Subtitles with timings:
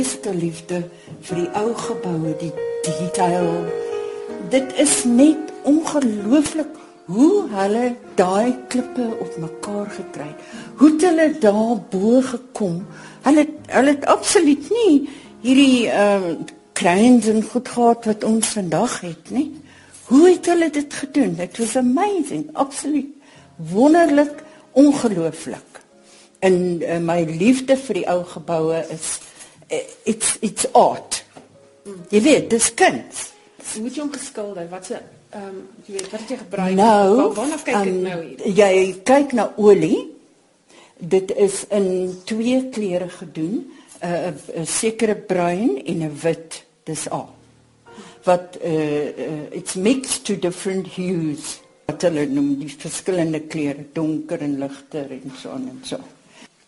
[0.00, 0.78] grootste liefde
[1.26, 2.52] vir die ou geboue, die
[2.86, 3.66] detail.
[4.50, 6.78] Dit is net ongelooflik
[7.10, 10.48] hoe hulle daai klippe op mekaar gekry het.
[10.80, 12.80] Hoe het hulle daar bo gekom?
[13.26, 15.08] Hulle hulle het absoluut nie
[15.42, 16.34] hierdie ehm uh,
[16.80, 19.50] kleins en goed gehad wat ons vandag het, nie.
[20.08, 21.36] Hoe het hulle dit gedoen?
[21.38, 23.10] It was amazing, absoluut
[23.56, 24.40] wonderlik,
[24.72, 25.82] ongelooflik.
[26.40, 29.18] En uh, my liefde vir die ou geboue is
[30.04, 31.24] it's it's art.
[32.10, 33.30] Jy weet, dis kuns.
[33.72, 34.68] Hoe moet jy hom geskilder?
[34.70, 34.98] Wat se
[35.30, 36.76] ehm um, jy weet, wat het jy gebruik?
[36.78, 38.46] Nou, Waarna kyk ek um, nou hier?
[38.60, 38.72] Jy
[39.06, 40.00] kyk na olie.
[41.00, 41.86] Dit is in
[42.28, 43.62] twee kleure gedoen,
[44.02, 46.64] 'n uh, 'n sekere bruin en 'n wit.
[46.84, 47.28] Dis al.
[48.24, 51.60] Wat uh, uh it's mixed to different hues.
[51.86, 55.98] Wat hulle noem die verskillende kleure, donker en ligter en so en so.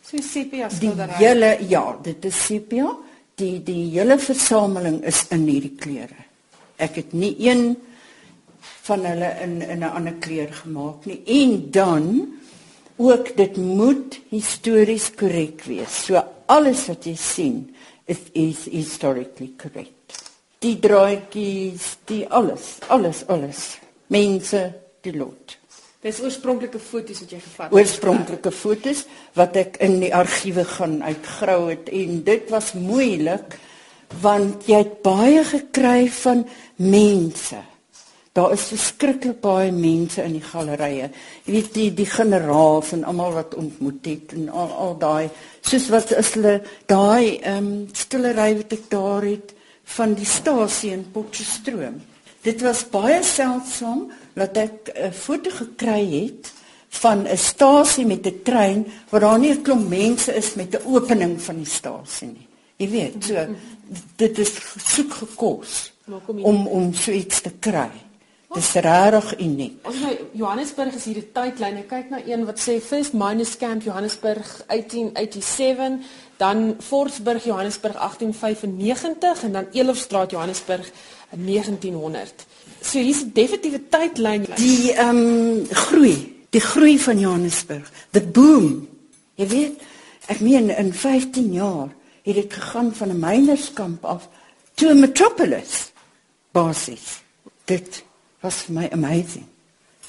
[0.02, 1.14] So sepia skildery.
[1.18, 2.90] Die hele ja, dit is sepia.
[3.38, 6.26] Die die hele versameling is in hierdie kleure.
[6.82, 7.76] Ek het nie een
[8.82, 11.22] van hulle in in 'n ander kleur gemaak nie.
[11.26, 12.34] En dan
[12.96, 16.04] ook dit moet histories korrek wees.
[16.04, 17.74] So alles wat jy sien
[18.06, 20.18] is is historically correct.
[20.58, 23.78] Die draadjies, die alles, alles, alles.
[24.06, 25.61] Mense, die lot.
[26.02, 27.74] Dis oorspronklike foto's wat jy gevat het.
[27.78, 29.04] Oorspronklike foto's
[29.38, 33.54] wat ek in die argiewe gaan uitgrou het en dit was moeilik
[34.20, 36.42] want jy het baie gekry van
[36.82, 37.60] mense.
[38.34, 41.10] Daar is verskriklik baie mense in die gallerye.
[41.46, 45.30] Jy weet die die generaals en almal wat ontmoet het en al al daai
[45.60, 46.58] soos wat is hulle
[46.90, 49.54] daai ehm um, stillery wat ek daar het
[49.94, 52.02] van die stasie in Potchefstroom.
[52.42, 56.52] Dit was baie seldsom dat ek 'n foto gekry het
[56.88, 60.86] van 'n stasie met 'n trein waar daar nie 'n klomp mense is met 'n
[60.86, 62.48] opening van die stasie nie.
[62.76, 63.46] Jy weet, so
[64.16, 65.92] dit is soek gekos
[66.26, 67.90] om om so iets te kry.
[68.52, 69.86] Dit is regtig uniek.
[69.86, 71.76] Ons nou Johannesburg is hier 'n tydlyn.
[71.76, 76.04] Ek kyk na een wat sê First Miners Camp Johannesburg 1887,
[76.36, 80.90] dan Forsburg Johannesburg 1895 en dan Elofstraat Johannesburg
[81.36, 82.46] 1900.
[82.80, 84.46] So hier's 'n definitiewe tydlyn.
[84.56, 88.88] Die ehm um, groei, die groei van Johannesburg, the boom.
[89.34, 89.82] Jy weet,
[90.26, 91.88] ek meen in 15 jaar
[92.22, 94.28] het dit gegaan van 'n minerskamp af
[94.74, 95.92] to a metropolis.
[96.52, 97.22] Basis.
[97.64, 98.04] Dit
[98.40, 99.46] was vir my amazing.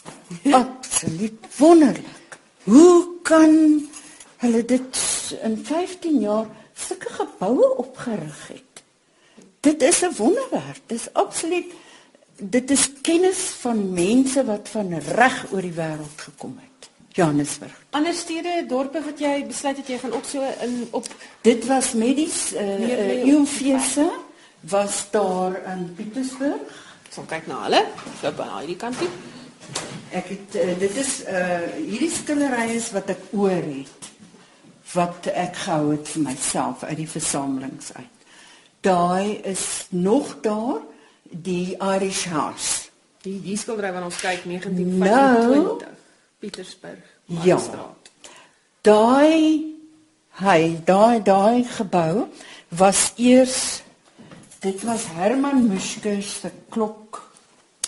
[0.63, 2.37] Absoluut wonderlik.
[2.63, 3.53] Hoe kan
[4.37, 4.99] hulle dit
[5.43, 8.72] in 15 jaar sulke geboue opgerig het?
[9.63, 10.81] Dit is 'n wonderwerk.
[10.85, 11.65] Dit is absoluut
[12.37, 16.89] dit is kennis van mense wat van reg oor die wêreld gekom het.
[17.07, 17.85] Johannesburg.
[17.89, 21.07] Ander stede, dorpe wat jy besluit het jy gaan ook so in op
[21.41, 24.11] dit was medies eh uh, Eufese
[24.59, 26.61] was daar in Pietersburg.
[27.09, 27.85] So kyk na hulle.
[28.21, 29.09] So by hierdie kant toe.
[30.11, 34.11] Ek het uh, dit is eh uh, hierdie skilderye is wat ek oor het
[34.93, 38.22] wat ek gehou het vir myself uit die versamelings uit.
[38.83, 40.81] Daai is nog daar
[41.23, 42.89] die Irish House.
[43.23, 45.77] Die die skildery wat ons kyk 1925 nou,
[46.43, 47.05] Pietersburg.
[47.45, 47.59] Ja.
[48.83, 49.71] Daai
[50.43, 52.27] hy daai daai gebou
[52.75, 53.83] was eers
[54.65, 57.21] dit was Herman Muske se klok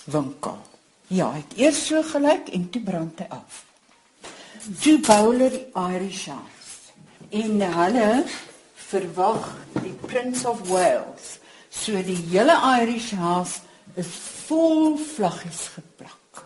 [0.06, 0.58] winkel.
[1.12, 3.64] Ja, het eers so gelyk en toe brand hy af.
[4.80, 6.94] Toe bou hulle die Irish House.
[7.36, 8.10] En hulle
[8.90, 11.40] verwag die Prince of Wales
[11.76, 13.60] So die hele Irish House
[14.00, 14.08] is
[14.48, 16.46] vol vlaggies geplak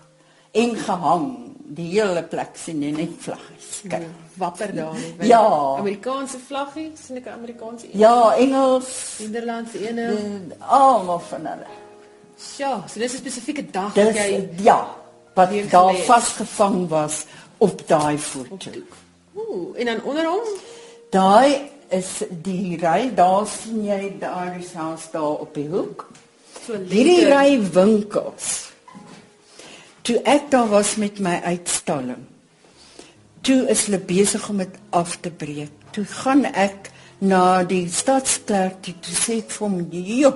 [0.57, 1.27] en gehang.
[1.69, 3.67] Die hele plek sien jy net vlaggies.
[3.91, 4.07] Kyk,
[4.41, 5.29] wapper daar nie.
[5.29, 5.43] Ja,
[5.77, 7.99] Amerikaanse vlaggies, sien ek Amerikaanse een.
[8.01, 8.89] Ja, Engels,
[9.21, 10.07] Nederlandse ene.
[10.65, 11.69] Almal van hulle.
[12.57, 14.79] Ja, so dis 'n spesifieke dag wat jy ja,
[15.35, 17.25] wat daar vasgevang was
[17.57, 18.71] op daai foto.
[19.33, 20.47] Ooh, en dan onder hom
[21.11, 26.07] daai is die ry daar sien jy daai huis daar op die hoek.
[26.65, 28.69] So hierdie ry winkels.
[30.05, 32.27] Toe ek daar was met my uitstalling.
[33.45, 35.73] Toe is hulle besig om dit af te breek.
[35.95, 36.91] Toe gaan ek
[37.25, 40.33] na die stadsklerk toe te sê vir hom, "Jo,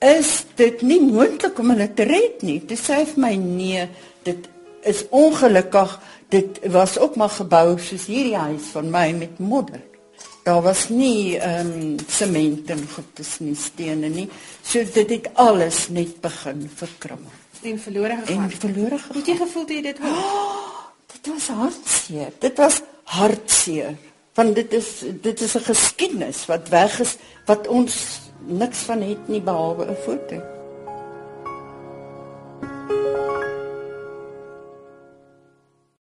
[0.00, 3.88] is dit nie moontlik om hulle te red nie?" Toe sê hy vir my, "Nee,
[4.22, 4.48] dit
[4.82, 6.00] is ongelukkig.
[6.28, 9.97] Dit was ook maar gebou soos hierdie huis van my met modder."
[10.48, 14.28] Daar was nie ehm um, sement en goedes nie, stene nie.
[14.64, 17.34] So dit het alles net begin verkrummel.
[17.62, 18.48] En verlore gegaan.
[18.48, 19.16] En verlore gegaan.
[19.18, 20.16] Het jy gevoel jy dit hoor?
[20.16, 20.78] Oh,
[21.12, 22.32] dit was hartseer.
[22.40, 22.80] Dit was
[23.18, 23.96] hartseer.
[24.40, 24.88] Want dit is
[25.20, 30.00] dit is 'n geskiedenis wat weg is wat ons niks van het nie behalwe 'n
[30.04, 30.57] foto.